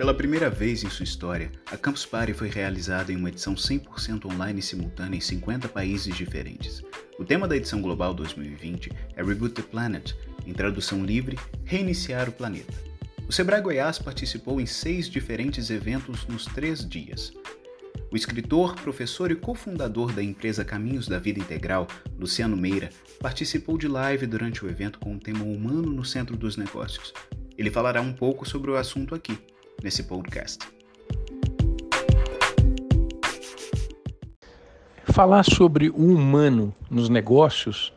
[0.00, 4.32] Pela primeira vez em sua história, a Campus Party foi realizada em uma edição 100%
[4.32, 6.82] online simultânea em 50 países diferentes.
[7.18, 10.14] O tema da edição global 2020 é Reboot the Planet,
[10.46, 12.72] em tradução livre, reiniciar o planeta.
[13.28, 17.34] O Sebrae Goiás participou em seis diferentes eventos nos três dias.
[18.10, 21.86] O escritor, professor e cofundador da empresa Caminhos da Vida Integral,
[22.18, 22.88] Luciano Meira,
[23.20, 27.12] participou de live durante o evento com o tema Humano no Centro dos Negócios.
[27.58, 29.38] Ele falará um pouco sobre o assunto aqui
[29.82, 30.58] nesse podcast.
[35.04, 37.92] Falar sobre o humano nos negócios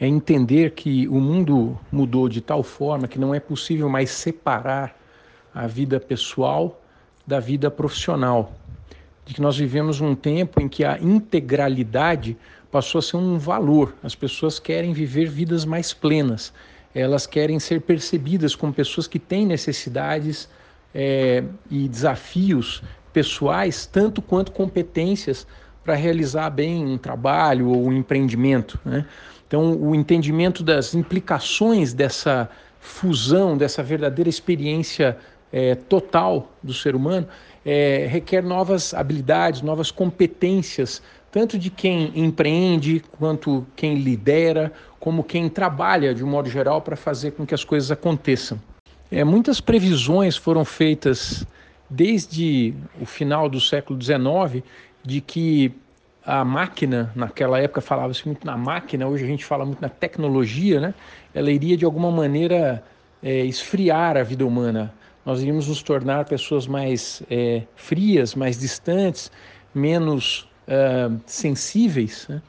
[0.00, 4.96] é entender que o mundo mudou de tal forma que não é possível mais separar
[5.54, 6.80] a vida pessoal
[7.26, 8.52] da vida profissional.
[9.26, 12.36] De que nós vivemos um tempo em que a integralidade
[12.70, 13.94] passou a ser um valor.
[14.02, 16.52] As pessoas querem viver vidas mais plenas.
[16.94, 20.48] Elas querem ser percebidas como pessoas que têm necessidades
[20.94, 25.46] é, e desafios pessoais, tanto quanto competências
[25.84, 28.78] para realizar bem um trabalho ou um empreendimento.
[28.84, 29.06] Né?
[29.46, 35.16] Então, o entendimento das implicações dessa fusão, dessa verdadeira experiência
[35.50, 37.26] é, total do ser humano,
[37.64, 45.48] é, requer novas habilidades, novas competências, tanto de quem empreende, quanto quem lidera, como quem
[45.48, 48.60] trabalha de um modo geral para fazer com que as coisas aconteçam.
[49.10, 51.46] É, muitas previsões foram feitas
[51.88, 54.62] desde o final do século XIX
[55.02, 55.72] de que
[56.24, 60.78] a máquina, naquela época falava-se muito na máquina, hoje a gente fala muito na tecnologia,
[60.78, 60.94] né?
[61.34, 62.84] ela iria de alguma maneira
[63.22, 64.92] é, esfriar a vida humana.
[65.24, 69.32] Nós iríamos nos tornar pessoas mais é, frias, mais distantes,
[69.74, 72.42] menos uh, sensíveis, né?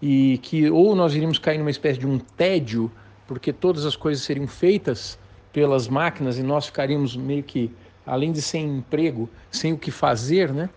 [0.00, 2.90] e que ou nós iríamos cair numa espécie de um tédio,
[3.26, 5.18] porque todas as coisas seriam feitas
[5.56, 7.70] pelas máquinas e nós ficaríamos meio que,
[8.04, 10.68] além de sem emprego, sem o que fazer, né?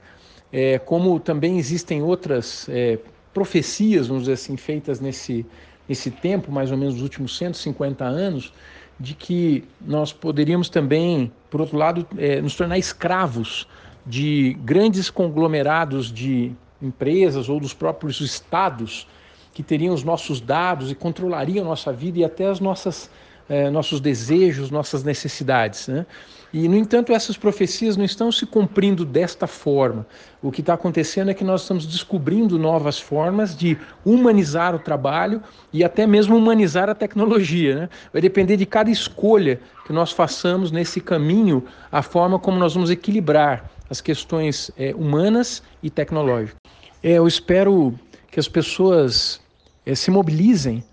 [0.54, 2.98] É, como também existem outras é,
[3.34, 5.46] profecias, vamos dizer assim, feitas nesse,
[5.86, 8.54] nesse tempo, mais ou menos nos últimos 150 anos,
[8.98, 13.68] de que nós poderíamos também, por outro lado, é, nos tornar escravos
[14.06, 19.06] de grandes conglomerados de empresas ou dos próprios estados
[19.54, 23.12] que teriam os nossos dados e controlariam nossa vida e até as nossas
[23.50, 25.88] é, nossos desejos, nossas necessidades.
[25.88, 26.06] Né?
[26.54, 30.06] E, no entanto, essas profecias não estão se cumprindo desta forma.
[30.42, 35.42] O que está acontecendo é que nós estamos descobrindo novas formas de humanizar o trabalho
[35.74, 37.82] e até mesmo humanizar a tecnologia.
[37.82, 37.90] Né?
[38.14, 42.90] Vai depender de cada escolha que nós façamos nesse caminho, a forma como nós vamos
[42.90, 46.56] equilibrar as questões é, humanas e tecnológicas.
[47.04, 47.94] É, eu espero
[48.32, 49.42] que as pessoas
[49.86, 50.84] é, se mobilizem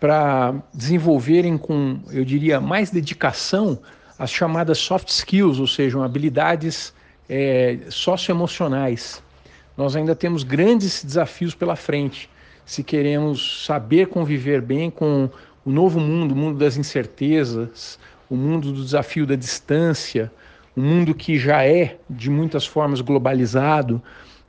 [0.00, 3.78] para desenvolverem com, eu diria, mais dedicação
[4.18, 6.92] as chamadas soft skills, ou seja, habilidades
[7.28, 9.22] é, socioemocionais.
[9.76, 12.28] Nós ainda temos grandes desafios pela frente
[12.68, 15.30] se queremos saber conviver bem com
[15.64, 17.98] o novo mundo, o mundo das incertezas,
[18.28, 20.30] o mundo do desafio da distância,
[20.76, 24.02] um mundo que já é de muitas formas globalizado,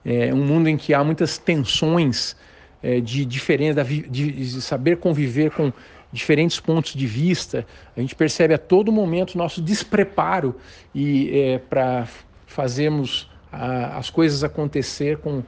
[0.03, 2.35] é, um mundo em que há muitas tensões
[2.81, 5.71] é, de diferença, de, saber conviver com
[6.11, 7.65] diferentes pontos de vista.
[7.95, 10.55] A gente percebe a todo momento nosso despreparo
[10.93, 12.07] e é, para
[12.47, 15.43] fazermos a, as coisas acontecer com,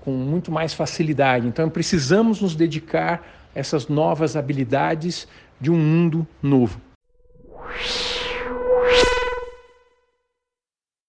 [0.00, 1.46] com muito mais facilidade.
[1.46, 3.22] Então precisamos nos dedicar
[3.54, 5.28] a essas novas habilidades
[5.60, 6.80] de um mundo novo.